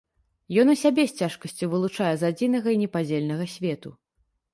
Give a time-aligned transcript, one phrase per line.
[0.61, 3.93] Ён і сябе з цяжкасцю вылучае з адзінага і непадзельнага свету.